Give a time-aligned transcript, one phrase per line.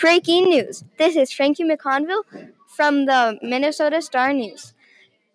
[0.00, 0.84] Breaking news.
[0.98, 2.24] This is Frankie McConville
[2.66, 4.74] from the Minnesota Star News.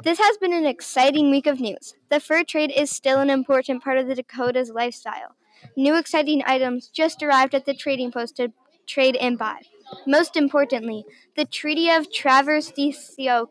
[0.04, 1.96] This has been an exciting week of news.
[2.10, 5.36] The fur trade is still an important part of the Dakota's lifestyle.
[5.76, 8.52] New exciting items just arrived at the trading post to
[8.86, 9.62] trade and buy.
[10.06, 11.06] Most importantly,
[11.36, 13.50] the Treaty of Traverse des Sioux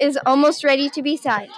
[0.00, 1.52] is almost ready to be signed.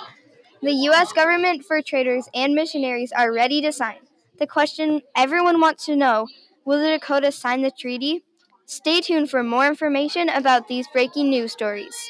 [0.61, 1.13] The U.S.
[1.15, 4.01] government, fur traders, and missionaries are ready to sign.
[4.39, 6.29] The question everyone wants to know
[6.67, 8.25] will the Dakotas sign the treaty?
[8.71, 12.09] Stay tuned for more information about these breaking news stories.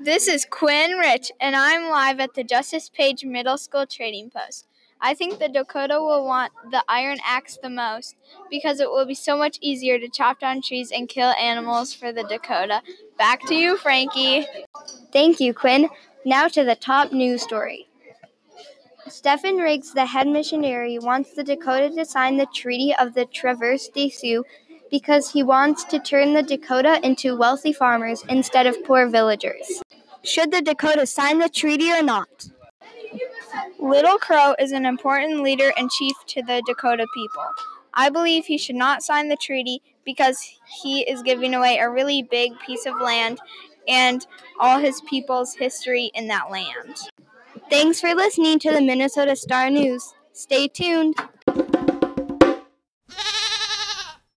[0.00, 4.68] This is Quinn Rich, and I'm live at the Justice Page Middle School Trading Post.
[5.00, 8.14] I think the Dakota will want the iron axe the most
[8.48, 12.12] because it will be so much easier to chop down trees and kill animals for
[12.12, 12.80] the Dakota.
[13.18, 14.46] Back to you, Frankie.
[15.12, 15.88] Thank you, Quinn.
[16.24, 17.88] Now to the top news story.
[19.08, 23.88] Stephen Riggs, the head missionary, wants the Dakota to sign the Treaty of the Traverse
[23.88, 24.44] des Sioux
[24.90, 29.82] because he wants to turn the Dakota into wealthy farmers instead of poor villagers.
[30.22, 32.48] Should the Dakota sign the treaty or not?
[33.78, 37.44] Little Crow is an important leader and chief to the Dakota people.
[37.94, 40.38] I believe he should not sign the treaty because
[40.82, 43.38] he is giving away a really big piece of land
[43.88, 44.26] and
[44.58, 46.98] all his people's history in that land.
[47.70, 50.14] Thanks for listening to the Minnesota Star News.
[50.32, 51.14] Stay tuned.